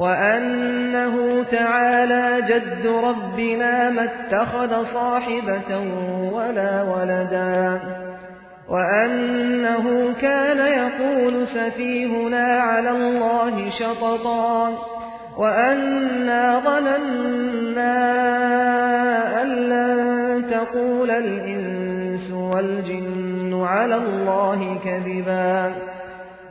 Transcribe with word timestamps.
وأنه 0.00 1.44
تعالى 1.50 2.42
جد 2.42 2.86
ربنا 2.86 3.90
ما 3.90 4.04
اتخذ 4.04 4.84
صاحبة 4.94 5.78
ولا 6.32 6.82
ولدا 6.82 7.80
وأنه 8.68 10.14
كان 10.22 10.58
يقول 10.58 11.46
سفيهنا 11.54 12.60
على 12.60 12.90
الله 12.90 13.70
شططا 13.78 14.78
وأنا 15.38 16.60
ظننا 16.64 17.92
أن 19.42 19.48
لن 19.48 20.44
تقول 20.50 21.10
الإنس 21.10 22.32
والجن 22.32 23.62
على 23.62 23.94
الله 23.94 24.78
كذبا 24.84 25.72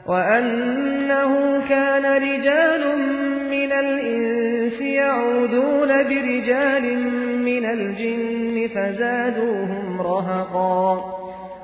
وأنه 0.08 1.62
كان 1.70 2.06
رجال 2.06 2.84
من 3.50 3.72
الإنس 3.72 4.82
يعودون 4.82 5.88
برجال 5.88 6.98
من 7.40 7.66
الجن 7.66 8.68
فزادوهم 8.76 10.02
رهقا 10.02 11.20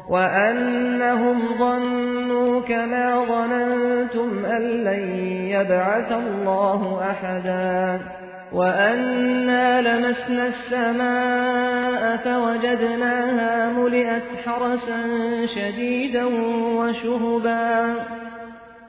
وأنهم 0.09 1.41
ظنوا 1.59 2.61
كما 2.61 3.25
ظننتم 3.25 4.45
أن 4.45 4.61
لن 4.61 5.19
يبعث 5.49 6.11
الله 6.11 7.01
أحدا 7.11 7.99
وأنا 8.53 9.81
لمسنا 9.81 10.47
السماء 10.47 12.17
فوجدناها 12.17 13.69
ملئت 13.69 14.23
حرسا 14.45 15.01
شديدا 15.55 16.25
وشهبا 16.75 17.95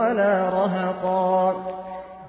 ولا 0.00 0.48
رهقا. 0.48 1.56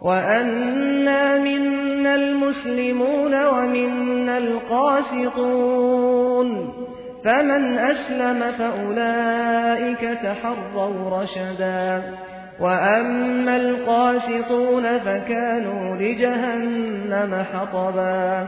وأنا 0.01 1.37
منا 1.37 2.15
المسلمون 2.15 3.45
ومنا 3.45 4.37
القاسطون. 4.37 6.47
فمن 7.25 7.79
أسلم 7.79 8.51
فأولئك 8.51 10.17
تحروا 10.23 11.21
رشدا. 11.21 12.01
وأما 12.59 13.55
القاسطون 13.55 14.99
فكانوا 14.99 15.95
لجهنم 15.95 17.43
حطبا. 17.53 18.47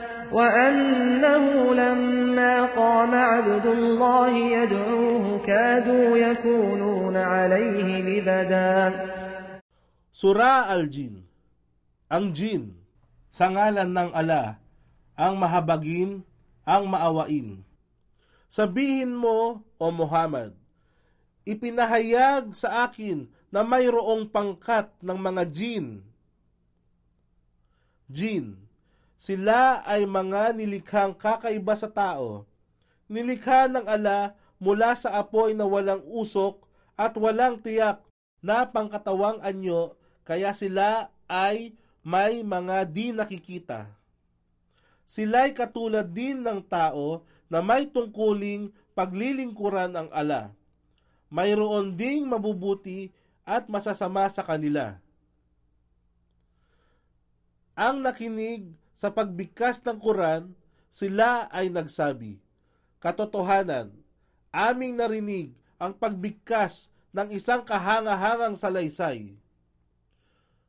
وأنه 0.32 1.74
لما 1.74 2.54
قام 2.74 3.12
عبد 3.14 3.66
الله 3.66 4.32
يدعوه 4.36 5.46
كادوا 5.46 6.08
يكونون 6.16 7.16
عليه 7.16 7.88
لبدا 8.02 8.78
Sura 10.16 10.72
Al-Jin 10.72 11.20
Ang 12.08 12.32
Jin 12.32 12.72
Sa 13.28 13.52
ngalan 13.52 13.92
ng 13.92 14.10
ala 14.16 14.56
Ang 15.12 15.36
mahabagin 15.36 16.24
Ang 16.64 16.84
maawain 16.88 17.60
Sabihin 18.46 19.12
mo, 19.12 19.60
O 19.76 19.92
Muhammad, 19.92 20.56
ipinahayag 21.44 22.56
sa 22.56 22.88
akin 22.88 23.28
na 23.52 23.60
mayroong 23.60 24.26
pangkat 24.32 24.88
ng 25.04 25.18
mga 25.20 25.42
jin. 25.52 25.86
Jin, 28.08 28.56
sila 29.21 29.85
ay 29.85 30.09
mga 30.09 30.57
nilikhang 30.57 31.13
kakaiba 31.13 31.77
sa 31.77 31.85
tao. 31.93 32.49
Nilikha 33.05 33.69
ng 33.69 33.85
ala 33.85 34.33
mula 34.57 34.97
sa 34.97 35.13
apoy 35.21 35.53
na 35.53 35.69
walang 35.69 36.01
usok 36.09 36.65
at 36.97 37.13
walang 37.21 37.61
tiyak 37.61 38.01
na 38.41 38.65
pangkatawang 38.65 39.37
anyo 39.45 39.93
kaya 40.25 40.57
sila 40.57 41.13
ay 41.29 41.77
may 42.01 42.41
mga 42.41 42.89
di 42.89 43.13
nakikita. 43.13 43.93
Sila'y 45.05 45.53
katulad 45.53 46.09
din 46.09 46.41
ng 46.41 46.65
tao 46.65 47.21
na 47.45 47.61
may 47.61 47.85
tungkuling 47.85 48.73
paglilingkuran 48.97 50.01
ang 50.01 50.09
ala. 50.09 50.49
Mayroon 51.29 51.93
ding 51.93 52.25
mabubuti 52.25 53.13
at 53.45 53.69
masasama 53.69 54.25
sa 54.33 54.41
kanila. 54.41 54.97
Ang 57.77 58.01
nakinig 58.01 58.80
sa 59.01 59.09
pagbigkas 59.09 59.81
ng 59.81 59.97
Quran, 59.97 60.53
sila 60.93 61.49
ay 61.49 61.73
nagsabi, 61.73 62.37
Katotohanan, 63.01 63.89
aming 64.53 64.93
narinig 64.93 65.57
ang 65.81 65.97
pagbigkas 65.97 66.93
ng 67.09 67.33
isang 67.33 67.65
kahangahangang 67.65 68.53
salaysay. 68.53 69.33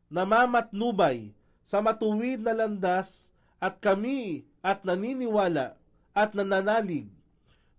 Namamatnubay 0.09 1.37
sa 1.61 1.85
matuwid 1.85 2.41
na 2.41 2.57
landas 2.57 3.37
at 3.61 3.77
kami 3.85 4.49
at 4.65 4.81
naniniwala 4.81 5.77
at 6.17 6.33
nananalig 6.33 7.13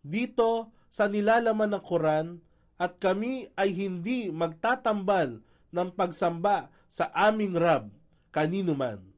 dito 0.05 0.69
sa 0.93 1.09
nilalaman 1.09 1.73
ng 1.73 1.81
Quran 1.81 2.27
at 2.77 3.01
kami 3.01 3.49
ay 3.57 3.73
hindi 3.73 4.29
magtatambal 4.29 5.41
ng 5.73 5.89
pagsamba 5.97 6.69
sa 6.85 7.09
aming 7.09 7.57
Rab 7.57 7.89
kanino 8.29 8.77
man. 8.77 9.12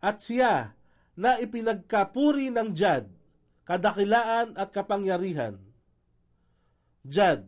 At 0.00 0.24
siya 0.24 0.72
na 1.12 1.36
ipinagkapuri 1.36 2.48
ng 2.48 2.72
Jad, 2.72 3.06
kadakilaan 3.68 4.56
at 4.56 4.72
kapangyarihan. 4.72 5.60
Jad, 7.04 7.44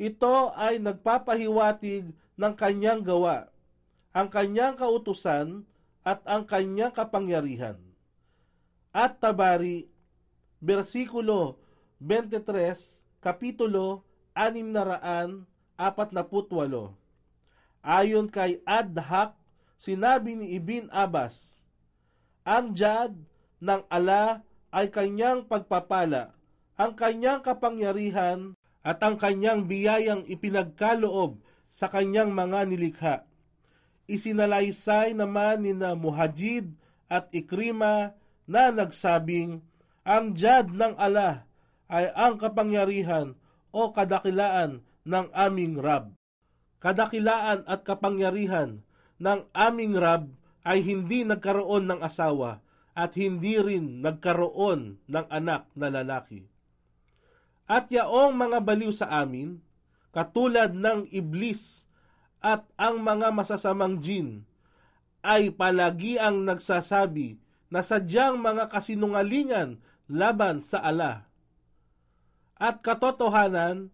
ito 0.00 0.50
ay 0.56 0.80
nagpapahiwatig 0.80 2.10
ng 2.36 2.54
kanyang 2.56 3.04
gawa, 3.04 3.52
ang 4.16 4.28
kanyang 4.32 4.74
kautusan 4.74 5.68
at 6.02 6.24
ang 6.26 6.48
kanyang 6.48 6.90
kapangyarihan. 6.90 7.78
At 8.92 9.22
tabari, 9.22 9.88
versikulo 10.58 11.62
23, 12.02 13.22
kapitulo 13.22 14.02
648. 14.34 15.78
Ayon 17.82 18.26
kay 18.26 18.58
Adhak, 18.66 19.38
sinabi 19.78 20.34
ni 20.34 20.54
Ibn 20.58 20.90
Abbas, 20.90 21.61
Ang 22.42 22.74
jad 22.74 23.14
ng 23.62 23.82
ala 23.86 24.42
ay 24.74 24.90
kanyang 24.90 25.46
pagpapala, 25.46 26.34
ang 26.74 26.98
kanyang 26.98 27.38
kapangyarihan 27.38 28.58
at 28.82 28.98
ang 28.98 29.14
kanyang 29.14 29.70
biyayang 29.70 30.26
ipinagkaloob 30.26 31.38
sa 31.70 31.86
kanyang 31.86 32.34
mga 32.34 32.60
nilikha. 32.66 33.16
Isinalaysay 34.10 35.14
naman 35.14 35.62
ni 35.62 35.72
na 35.72 35.94
Muhajid 35.94 36.74
at 37.06 37.30
Ikrima 37.30 38.18
na 38.50 38.74
nagsabing, 38.74 39.62
ang 40.02 40.34
jad 40.34 40.74
ng 40.74 40.98
ala 40.98 41.46
ay 41.86 42.10
ang 42.18 42.42
kapangyarihan 42.42 43.38
o 43.70 43.94
kadakilaan 43.94 44.82
ng 45.06 45.26
aming 45.30 45.78
Rab. 45.78 46.10
Kadakilaan 46.82 47.62
at 47.70 47.86
kapangyarihan 47.86 48.82
ng 49.22 49.40
aming 49.54 49.94
Rab 49.94 50.26
ay 50.62 50.82
hindi 50.82 51.26
nagkaroon 51.26 51.90
ng 51.90 52.00
asawa 52.02 52.62
at 52.92 53.16
hindi 53.18 53.58
rin 53.58 54.04
nagkaroon 54.04 55.00
ng 55.08 55.26
anak 55.32 55.66
na 55.74 55.88
lalaki. 55.88 56.46
At 57.66 57.88
yaong 57.88 58.36
mga 58.36 58.58
baliw 58.62 58.92
sa 58.92 59.08
amin, 59.22 59.58
katulad 60.12 60.76
ng 60.76 61.08
iblis 61.08 61.88
at 62.42 62.68
ang 62.76 63.00
mga 63.00 63.32
masasamang 63.32 63.96
jin, 63.96 64.44
ay 65.22 65.54
palagi 65.54 66.18
ang 66.18 66.42
nagsasabi 66.42 67.38
na 67.72 67.80
sadyang 67.80 68.42
mga 68.42 68.68
kasinungalingan 68.68 69.78
laban 70.10 70.60
sa 70.60 70.82
ala. 70.82 71.30
At 72.58 72.84
katotohanan, 72.84 73.88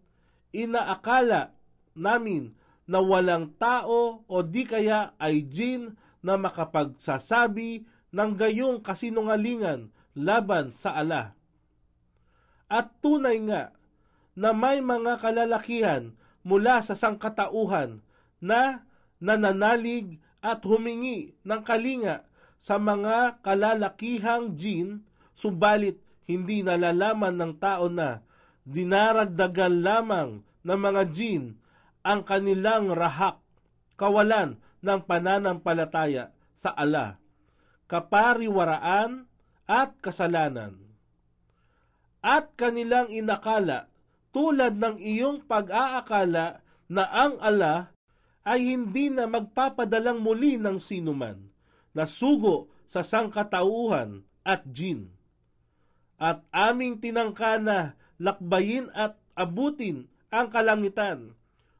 inaakala 0.51 1.53
namin 1.93 2.57
na 2.89 2.99
walang 2.99 3.53
tao 3.61 4.25
o 4.25 4.35
di 4.41 4.65
kaya 4.65 5.13
ay 5.21 5.45
jin 5.45 5.93
na 6.19 6.35
makapagsasabi 6.35 7.87
ng 8.11 8.31
gayong 8.35 8.79
kasinungalingan 8.83 9.93
laban 10.17 10.73
sa 10.73 10.97
ala. 10.99 11.37
At 12.69 13.01
tunay 13.01 13.41
nga 13.45 13.73
na 14.37 14.53
may 14.53 14.83
mga 14.83 15.17
kalalakihan 15.19 16.13
mula 16.45 16.81
sa 16.85 16.93
sangkatauhan 16.93 18.01
na 18.39 18.87
nananalig 19.19 20.21
at 20.39 20.63
humingi 20.63 21.35
ng 21.43 21.61
kalinga 21.65 22.29
sa 22.59 22.75
mga 22.79 23.39
kalalakihang 23.43 24.55
jin, 24.55 25.07
subalit 25.35 25.99
hindi 26.27 26.61
nalalaman 26.61 27.35
ng 27.39 27.53
tao 27.57 27.87
na 27.87 28.21
dinaragdagan 28.67 29.81
lamang 29.81 30.43
ng 30.61 30.79
mga 30.79 31.03
jin 31.09 31.43
ang 32.03 32.21
kanilang 32.23 32.91
rahak, 32.93 33.41
kawalan 33.95 34.59
ng 34.79 34.99
pananampalataya 35.03 36.31
sa 36.55 36.75
ala, 36.75 37.19
kapariwaraan 37.87 39.27
at 39.69 39.95
kasalanan. 40.03 40.75
At 42.19 42.51
kanilang 42.59 43.07
inakala 43.07 43.87
tulad 44.35 44.75
ng 44.75 44.99
iyong 44.99 45.47
pag-aakala 45.47 46.59
na 46.91 47.03
ang 47.07 47.39
ala 47.39 47.95
ay 48.43 48.75
hindi 48.75 49.07
na 49.13 49.29
magpapadalang 49.29 50.19
muli 50.19 50.59
ng 50.59 50.81
sinuman 50.81 51.37
na 51.93 52.03
sugo 52.09 52.69
sa 52.89 53.05
sangkatauhan 53.05 54.25
at 54.43 54.65
jin. 54.67 55.13
At 56.19 56.43
aming 56.51 56.99
tinangka 56.99 57.61
na 57.61 57.95
lakbayin 58.19 58.91
at 58.91 59.15
abutin 59.37 60.11
ang 60.27 60.51
kalangitan. 60.51 61.33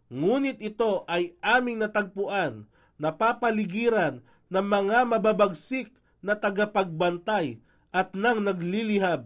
Ngunit 0.09 0.63
ito 0.63 1.03
ay 1.05 1.35
aming 1.43 1.83
natagpuan 1.83 2.65
na 2.99 3.15
papaligiran 3.15 4.19
ng 4.51 4.65
mga 4.65 5.07
mababagsik 5.07 5.89
na 6.19 6.35
tagapagbantay 6.35 7.63
at 7.95 8.11
nang 8.13 8.43
naglilihab 8.43 9.23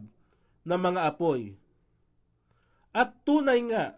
ng 0.63 0.79
mga 0.79 1.01
apoy. 1.09 1.57
At 2.93 3.17
tunay 3.25 3.65
nga 3.65 3.97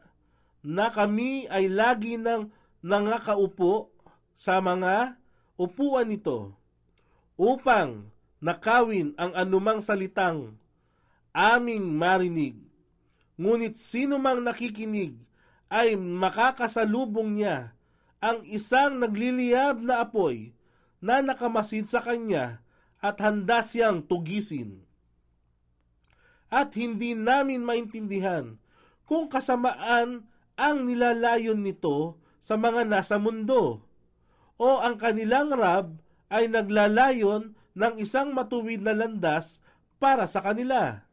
na 0.63 0.87
kami 0.89 1.45
ay 1.51 1.67
lagi 1.67 2.15
nang 2.15 2.49
nangakaupo 2.79 3.91
sa 4.31 4.63
mga 4.63 5.19
upuan 5.59 6.07
nito 6.07 6.55
upang 7.35 8.07
nakawin 8.39 9.11
ang 9.19 9.35
anumang 9.35 9.83
salitang 9.83 10.55
aming 11.35 11.83
marinig. 11.91 12.55
Ngunit 13.35 13.75
sino 13.75 14.15
mang 14.15 14.39
nakikinig 14.39 15.19
ay 15.67 15.99
makakasalubong 15.99 17.35
niya 17.35 17.74
ang 18.25 18.41
isang 18.49 18.97
nagliliyab 18.97 19.85
na 19.85 20.01
apoy 20.01 20.49
na 20.97 21.21
nakamasid 21.21 21.85
sa 21.85 22.01
kanya 22.01 22.65
at 22.97 23.21
handa 23.21 23.61
siyang 23.61 24.01
tugisin. 24.01 24.81
At 26.49 26.73
hindi 26.73 27.13
namin 27.13 27.61
maintindihan 27.61 28.57
kung 29.05 29.29
kasamaan 29.29 30.25
ang 30.57 30.77
nilalayon 30.89 31.61
nito 31.61 32.17
sa 32.41 32.57
mga 32.57 32.89
nasa 32.89 33.21
mundo 33.21 33.85
o 34.57 34.69
ang 34.81 34.97
kanilang 34.97 35.53
rab 35.53 35.93
ay 36.33 36.49
naglalayon 36.49 37.53
ng 37.77 37.93
isang 38.01 38.33
matuwid 38.33 38.81
na 38.81 38.97
landas 38.97 39.61
para 40.01 40.25
sa 40.25 40.41
kanila. 40.41 41.05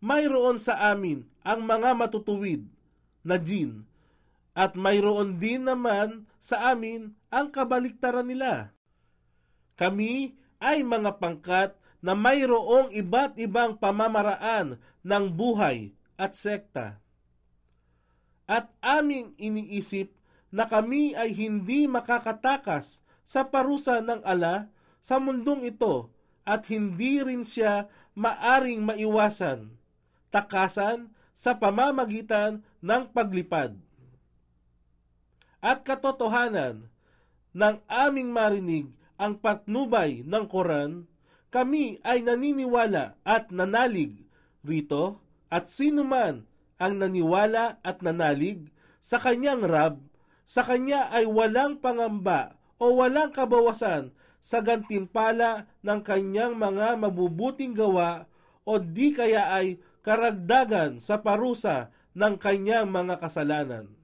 Mayroon 0.00 0.56
sa 0.56 0.96
amin 0.96 1.28
ang 1.44 1.68
mga 1.68 1.92
matutuwid 1.92 2.64
na 3.20 3.36
jin 3.36 3.84
at 4.52 4.76
mayroon 4.76 5.40
din 5.40 5.64
naman 5.64 6.28
sa 6.36 6.72
amin 6.72 7.16
ang 7.32 7.48
kabaliktaran 7.48 8.28
nila. 8.28 8.76
Kami 9.76 10.36
ay 10.60 10.84
mga 10.84 11.16
pangkat 11.16 11.72
na 12.04 12.12
mayroong 12.12 12.92
iba't 12.92 13.40
ibang 13.40 13.78
pamamaraan 13.80 14.76
ng 15.02 15.24
buhay 15.32 15.96
at 16.20 16.36
sekta. 16.36 17.00
At 18.44 18.68
aming 18.84 19.32
iniisip 19.40 20.12
na 20.52 20.68
kami 20.68 21.16
ay 21.16 21.32
hindi 21.32 21.88
makakatakas 21.88 23.00
sa 23.24 23.48
parusa 23.48 24.04
ng 24.04 24.20
ala 24.26 24.68
sa 25.00 25.16
mundong 25.16 25.64
ito 25.64 26.12
at 26.44 26.68
hindi 26.68 27.22
rin 27.24 27.46
siya 27.46 27.88
maaring 28.12 28.84
maiwasan 28.84 29.72
takasan 30.32 31.12
sa 31.36 31.60
pamamagitan 31.60 32.64
ng 32.80 33.02
paglipad. 33.12 33.76
At 35.62 35.86
katotohanan, 35.86 36.90
ng 37.54 37.76
aming 37.86 38.34
marinig 38.34 38.90
ang 39.14 39.38
patnubay 39.38 40.26
ng 40.26 40.44
Koran, 40.50 41.06
kami 41.54 42.02
ay 42.02 42.26
naniniwala 42.26 43.14
at 43.22 43.54
nanalig 43.54 44.26
rito 44.66 45.22
at 45.52 45.70
sino 45.70 46.02
man 46.02 46.42
ang 46.82 46.98
naniwala 46.98 47.78
at 47.86 48.02
nanalig 48.02 48.74
sa 48.98 49.22
kanyang 49.22 49.62
Rab, 49.62 50.02
sa 50.42 50.66
kanya 50.66 51.14
ay 51.14 51.30
walang 51.30 51.78
pangamba 51.78 52.58
o 52.82 52.98
walang 52.98 53.30
kabawasan 53.30 54.10
sa 54.42 54.58
gantimpala 54.58 55.70
ng 55.86 56.02
kanyang 56.02 56.58
mga 56.58 56.98
mabubuting 56.98 57.78
gawa 57.78 58.26
o 58.66 58.82
di 58.82 59.14
kaya 59.14 59.54
ay 59.54 59.78
karagdagan 60.02 60.98
sa 60.98 61.22
parusa 61.22 61.94
ng 62.18 62.34
kanyang 62.42 62.90
mga 62.90 63.22
kasalanan. 63.22 64.01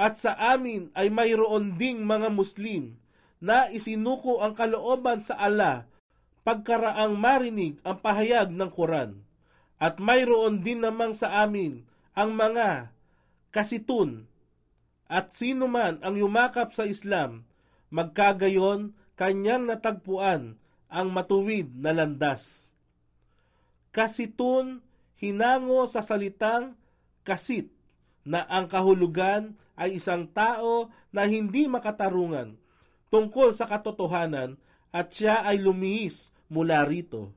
At 0.00 0.16
sa 0.16 0.32
amin 0.34 0.88
ay 0.96 1.12
mayroon 1.12 1.76
ding 1.76 2.02
mga 2.02 2.32
Muslim 2.32 2.96
na 3.42 3.68
isinuko 3.68 4.40
ang 4.40 4.56
kalooban 4.56 5.20
sa 5.20 5.36
ala 5.36 5.90
pagkaraang 6.42 7.14
marinig 7.14 7.78
ang 7.86 8.02
pahayag 8.02 8.50
ng 8.50 8.70
Quran. 8.70 9.22
At 9.82 9.98
mayroon 9.98 10.62
din 10.62 10.82
namang 10.82 11.14
sa 11.14 11.42
amin 11.42 11.82
ang 12.14 12.38
mga 12.38 12.94
kasitun. 13.50 14.30
At 15.10 15.34
sino 15.34 15.66
man 15.66 15.98
ang 16.00 16.14
yumakap 16.14 16.72
sa 16.72 16.86
Islam, 16.86 17.44
magkagayon 17.90 18.94
kanyang 19.18 19.68
natagpuan 19.68 20.56
ang 20.88 21.08
matuwid 21.10 21.68
na 21.76 21.92
landas. 21.92 22.72
Kasitun 23.92 24.80
hinango 25.20 25.84
sa 25.86 26.00
salitang 26.00 26.78
kasit 27.26 27.68
na 28.22 28.46
ang 28.46 28.70
kahulugan 28.70 29.58
ay 29.74 29.98
isang 29.98 30.30
tao 30.30 30.90
na 31.10 31.26
hindi 31.26 31.66
makatarungan 31.66 32.54
tungkol 33.12 33.52
sa 33.52 33.68
katotohanan 33.68 34.56
at 34.94 35.12
siya 35.12 35.44
ay 35.44 35.60
lumihis 35.60 36.32
mula 36.48 36.84
rito. 36.88 37.32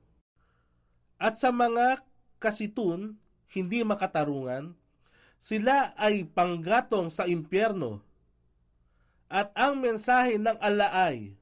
At 1.19 1.39
sa 1.39 1.51
mga 1.51 2.03
kasitun, 2.39 3.15
hindi 3.51 3.79
makatarungan, 3.83 4.75
sila 5.39 5.95
ay 5.95 6.27
panggatong 6.27 7.07
sa 7.07 7.23
impyerno. 7.27 8.03
At 9.31 9.51
ang 9.55 9.79
mensahe 9.79 10.35
ng 10.39 10.59
Allah 10.59 10.91
ay, 10.91 11.35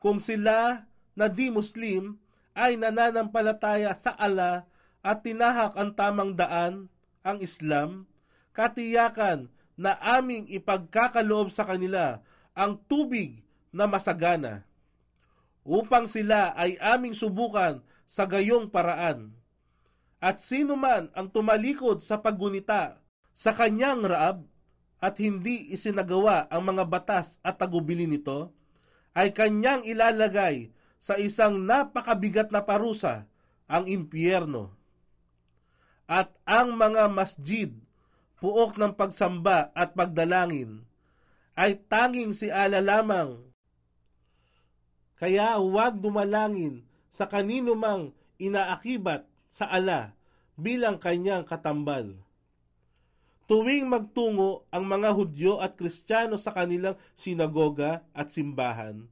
kung 0.00 0.20
sila 0.20 0.88
na 1.16 1.26
di 1.28 1.52
Muslim 1.52 2.16
ay 2.56 2.76
nananampalataya 2.80 3.92
sa 3.96 4.16
ala 4.16 4.68
at 5.00 5.24
tinahak 5.24 5.76
ang 5.76 5.92
tamang 5.96 6.32
daan, 6.36 6.88
ang 7.24 7.40
Islam, 7.40 8.08
katiyakan 8.60 9.48
na 9.80 9.96
aming 10.20 10.44
ipagkakaloob 10.52 11.48
sa 11.48 11.64
kanila 11.64 12.20
ang 12.52 12.76
tubig 12.84 13.40
na 13.72 13.88
masagana 13.88 14.68
upang 15.64 16.04
sila 16.04 16.52
ay 16.52 16.76
aming 16.76 17.16
subukan 17.16 17.80
sa 18.04 18.28
gayong 18.28 18.68
paraan. 18.68 19.32
At 20.20 20.36
sino 20.36 20.76
man 20.76 21.08
ang 21.16 21.32
tumalikod 21.32 22.04
sa 22.04 22.20
paggunita 22.20 23.00
sa 23.32 23.56
kanyang 23.56 24.04
raab 24.04 24.44
at 25.00 25.16
hindi 25.16 25.72
isinagawa 25.72 26.44
ang 26.52 26.68
mga 26.68 26.84
batas 26.84 27.40
at 27.40 27.56
tagubili 27.56 28.04
nito, 28.04 28.52
ay 29.16 29.32
kanyang 29.32 29.80
ilalagay 29.88 30.68
sa 31.00 31.16
isang 31.16 31.64
napakabigat 31.64 32.52
na 32.52 32.60
parusa, 32.60 33.24
ang 33.64 33.88
impyerno. 33.88 34.76
At 36.04 36.36
ang 36.44 36.76
mga 36.76 37.08
masjid, 37.08 37.72
puok 38.40 38.80
ng 38.80 38.96
pagsamba 38.96 39.68
at 39.76 39.92
pagdalangin, 39.92 40.82
ay 41.54 41.76
tanging 41.76 42.32
si 42.32 42.48
ala 42.48 42.80
lamang. 42.80 43.36
Kaya 45.20 45.60
huwag 45.60 46.00
dumalangin 46.00 46.80
sa 47.12 47.28
kanino 47.28 47.76
mang 47.76 48.16
inaakibat 48.40 49.28
sa 49.52 49.68
ala 49.68 50.16
bilang 50.56 50.96
kanyang 50.96 51.44
katambal. 51.44 52.16
Tuwing 53.44 53.90
magtungo 53.90 54.64
ang 54.72 54.86
mga 54.86 55.10
Hudyo 55.12 55.58
at 55.60 55.76
Kristiyano 55.76 56.40
sa 56.40 56.54
kanilang 56.54 56.96
sinagoga 57.18 58.06
at 58.14 58.30
simbahan, 58.30 59.10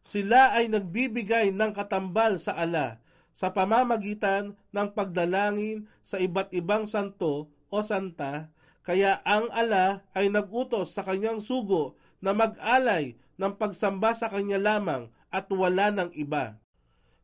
sila 0.00 0.56
ay 0.56 0.72
nagbibigay 0.72 1.52
ng 1.52 1.70
katambal 1.70 2.40
sa 2.40 2.56
ala 2.58 2.98
sa 3.34 3.50
pamamagitan 3.50 4.56
ng 4.72 4.88
pagdalangin 4.94 5.90
sa 6.00 6.22
iba't 6.22 6.54
ibang 6.56 6.86
santo 6.86 7.50
o 7.68 7.78
santa, 7.82 8.48
kaya 8.84 9.24
ang 9.24 9.48
ala 9.48 10.04
ay 10.12 10.28
nagutos 10.28 10.92
sa 10.92 11.00
kanyang 11.00 11.40
sugo 11.40 11.96
na 12.20 12.36
mag-alay 12.36 13.16
ng 13.40 13.56
pagsamba 13.56 14.12
sa 14.12 14.28
kanya 14.28 14.60
lamang 14.60 15.08
at 15.32 15.48
wala 15.48 15.88
ng 15.90 16.12
iba. 16.14 16.60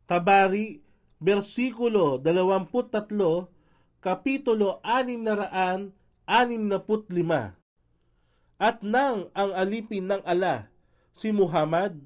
Tabari, 0.09 0.81
versikulo 1.21 2.17
23, 2.19 3.47
kapitulo 4.01 4.81
665. 4.83 7.55
At 8.61 8.85
nang 8.85 9.33
ang 9.37 9.53
alipin 9.57 10.05
ng 10.09 10.21
ala, 10.25 10.69
si 11.13 11.33
Muhammad, 11.33 12.01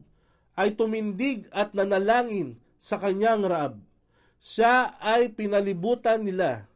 ay 0.55 0.71
tumindig 0.75 1.47
at 1.51 1.75
nanalangin 1.75 2.59
sa 2.79 2.99
kanyang 2.99 3.43
raab. 3.47 3.75
Siya 4.39 4.95
ay 5.01 5.33
pinalibutan 5.33 6.23
nila 6.23 6.69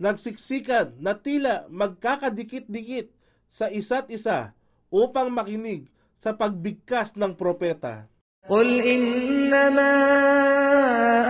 Nagsiksikan 0.00 0.96
na 0.96 1.12
tila 1.12 1.68
magkakadikit-dikit 1.68 3.12
sa 3.50 3.68
isa't 3.68 4.08
isa 4.08 4.56
upang 4.88 5.28
makinig 5.28 5.90
sa 6.16 6.32
pagbigkas 6.32 7.16
ng 7.20 7.36
propeta. 7.36 8.08
قل 8.48 8.80
إنما 8.80 9.92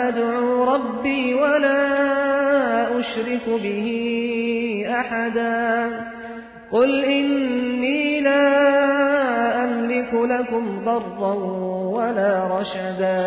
أدعو 0.08 0.64
ربي 0.64 1.34
ولا 1.34 1.82
أشرك 3.00 3.46
به 3.50 3.87
أحدا 4.88 5.66
قل 6.70 7.04
إني 7.04 8.20
لا 8.20 8.46
أملك 9.64 10.14
لكم 10.14 10.64
ضرا 10.84 11.34
ولا 11.99 12.32
رشدا 12.60 13.26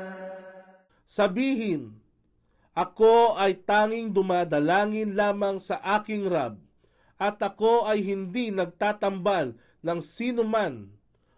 Sabihin, 1.11 1.99
Ako 2.71 3.35
ay 3.35 3.59
tanging 3.67 4.15
dumadalangin 4.15 5.11
lamang 5.11 5.59
sa 5.59 5.75
aking 5.99 6.31
Rab, 6.31 6.55
at 7.19 7.35
ako 7.43 7.83
ay 7.83 7.99
hindi 7.99 8.47
nagtatambal 8.47 9.59
ng 9.83 9.99
sino 9.99 10.47
man 10.47 10.87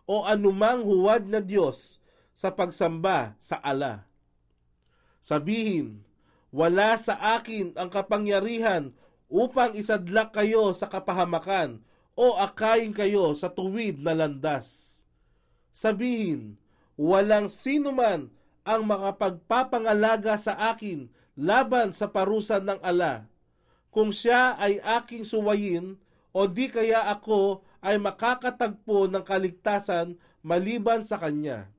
o 0.06 0.30
anumang 0.30 0.86
huwad 0.86 1.26
na 1.26 1.42
Diyos 1.42 1.98
sa 2.38 2.54
pagsamba 2.54 3.34
sa 3.42 3.58
ala. 3.66 4.06
Sabihin, 5.18 6.06
wala 6.54 6.94
sa 7.02 7.18
akin 7.42 7.74
ang 7.74 7.90
kapangyarihan 7.90 8.94
upang 9.26 9.74
isadlak 9.74 10.38
kayo 10.38 10.70
sa 10.78 10.86
kapahamakan 10.86 11.82
o 12.14 12.38
akayin 12.38 12.94
kayo 12.94 13.34
sa 13.34 13.50
tuwid 13.50 13.98
na 14.06 14.14
landas. 14.14 15.02
Sabihin, 15.74 16.62
walang 16.94 17.50
sino 17.50 17.90
man 17.90 18.30
ang 18.64 18.88
makapagpapangalaga 18.88 20.40
sa 20.40 20.56
akin 20.72 21.12
laban 21.36 21.92
sa 21.92 22.10
parusa 22.12 22.64
ng 22.64 22.80
ala. 22.80 23.28
Kung 23.94 24.10
siya 24.10 24.58
ay 24.58 24.82
aking 24.82 25.28
suwayin 25.28 26.00
o 26.34 26.50
di 26.50 26.72
kaya 26.72 27.12
ako 27.14 27.62
ay 27.84 28.00
makakatagpo 28.00 29.12
ng 29.12 29.22
kaligtasan 29.22 30.18
maliban 30.42 31.06
sa 31.06 31.22
kanya. 31.22 31.70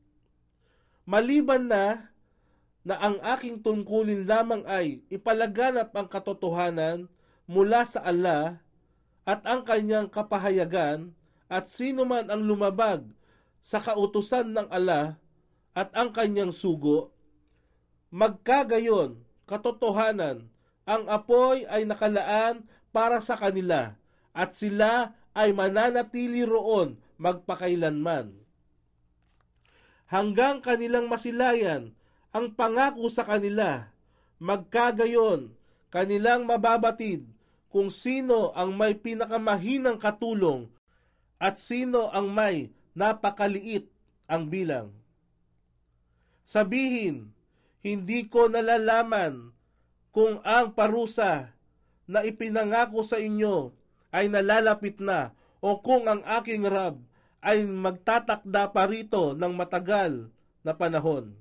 Maliban 1.05 1.67
na 1.67 2.14
na 2.85 3.00
ang 3.00 3.17
aking 3.35 3.64
tungkulin 3.64 4.29
lamang 4.29 4.61
ay 4.69 5.00
ipalaganap 5.09 5.91
ang 5.97 6.05
katotohanan 6.05 7.09
mula 7.49 7.88
sa 7.88 8.05
ala 8.05 8.61
at 9.25 9.41
ang 9.49 9.64
kanyang 9.64 10.09
kapahayagan 10.12 11.17
at 11.49 11.64
sino 11.64 12.05
man 12.05 12.29
ang 12.29 12.45
lumabag 12.45 13.09
sa 13.64 13.81
kautusan 13.81 14.53
ng 14.53 14.69
ala 14.69 15.17
at 15.75 15.90
ang 15.93 16.14
kanyang 16.14 16.54
sugo, 16.54 17.11
magkagayon, 18.14 19.19
katotohanan, 19.50 20.47
ang 20.87 21.04
apoy 21.11 21.66
ay 21.66 21.83
nakalaan 21.83 22.62
para 22.95 23.19
sa 23.19 23.35
kanila 23.35 23.99
at 24.31 24.54
sila 24.54 25.19
ay 25.35 25.50
mananatili 25.50 26.47
roon 26.47 26.95
magpakailanman. 27.19 28.38
Hanggang 30.07 30.62
kanilang 30.62 31.11
masilayan 31.11 31.90
ang 32.31 32.54
pangako 32.54 33.11
sa 33.11 33.26
kanila, 33.26 33.90
magkagayon, 34.38 35.50
kanilang 35.90 36.47
mababatid 36.47 37.26
kung 37.66 37.90
sino 37.90 38.54
ang 38.54 38.78
may 38.78 38.95
pinakamahinang 38.95 39.99
katulong 39.99 40.71
at 41.43 41.59
sino 41.59 42.14
ang 42.14 42.31
may 42.31 42.71
napakaliit 42.95 43.90
ang 44.31 44.47
bilang. 44.47 44.95
Sabihin, 46.45 47.33
hindi 47.81 48.29
ko 48.29 48.53
nalalaman 48.53 49.53
kung 50.13 50.41
ang 50.45 50.77
parusa 50.77 51.57
na 52.05 52.21
ipinangako 52.21 53.01
sa 53.01 53.17
inyo 53.17 53.73
ay 54.13 54.29
nalalapit 54.29 55.01
na 55.01 55.33
o 55.65 55.81
kung 55.81 56.05
ang 56.07 56.21
aking 56.23 56.69
Rab 56.69 57.01
ay 57.45 57.65
magtatakda 57.65 58.73
pa 58.73 58.85
rito 58.89 59.33
ng 59.37 59.53
matagal 59.53 60.29
na 60.65 60.73
panahon. 60.73 61.37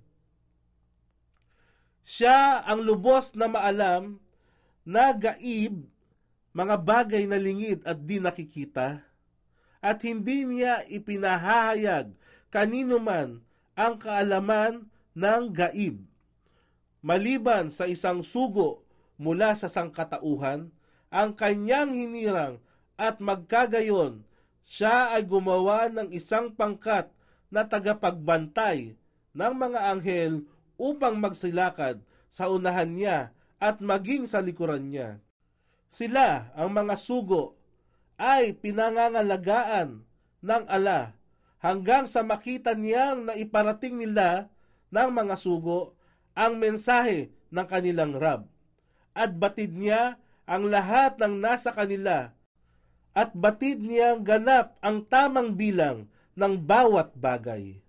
Siya 2.03 2.63
ang 2.67 2.83
lubos 2.83 3.35
na 3.35 3.47
maalam 3.47 4.19
na 4.83 5.15
gaib 5.15 5.87
mga 6.51 6.75
bagay 6.75 7.23
na 7.23 7.39
lingid 7.39 7.79
at 7.87 8.03
di 8.03 8.19
nakikita 8.19 8.99
at 9.79 9.97
hindi 10.03 10.43
niya 10.43 10.83
ipinahahayag 10.91 12.11
kanino 12.51 12.99
man 12.99 13.39
ang 13.73 13.95
kaalaman 13.95 14.91
ng 15.13 15.53
gaib. 15.53 16.01
Maliban 17.03 17.69
sa 17.69 17.85
isang 17.89 18.21
sugo 18.25 18.85
mula 19.17 19.53
sa 19.53 19.69
sangkatauhan, 19.69 20.73
ang 21.13 21.29
kanyang 21.37 21.93
hinirang 21.93 22.57
at 22.97 23.21
magkagayon, 23.21 24.25
siya 24.63 25.13
ay 25.13 25.27
gumawa 25.27 25.91
ng 25.91 26.09
isang 26.15 26.55
pangkat 26.55 27.11
na 27.53 27.67
tagapagbantay 27.67 28.95
ng 29.35 29.53
mga 29.53 29.79
anghel 29.93 30.47
upang 30.79 31.19
magsilakad 31.19 32.01
sa 32.33 32.49
unahan 32.49 32.89
niya 32.89 33.19
at 33.61 33.77
maging 33.83 34.25
sa 34.25 34.41
likuran 34.41 34.89
niya. 34.89 35.21
Sila, 35.93 36.49
ang 36.57 36.73
mga 36.73 36.97
sugo, 36.97 37.53
ay 38.17 38.57
pinangangalagaan 38.57 40.01
ng 40.41 40.63
ala 40.65 41.13
hanggang 41.61 42.09
sa 42.09 42.25
makita 42.25 42.73
niyang 42.73 43.29
na 43.29 43.33
iparating 43.37 44.01
nila 44.01 44.49
ng 44.93 45.09
mga 45.09 45.35
sugo 45.41 45.97
ang 46.37 46.61
mensahe 46.61 47.33
ng 47.49 47.65
kanilang 47.65 48.13
Rab. 48.13 48.45
At 49.17 49.33
batid 49.33 49.73
niya 49.73 50.21
ang 50.45 50.69
lahat 50.69 51.17
ng 51.17 51.41
nasa 51.41 51.73
kanila 51.73 52.33
at 53.13 53.29
batid 53.37 53.77
niyang 53.77 54.25
ganap 54.25 54.73
ang 54.81 55.05
tamang 55.05 55.53
bilang 55.53 56.09
ng 56.33 56.53
bawat 56.57 57.13
bagay. 57.13 57.82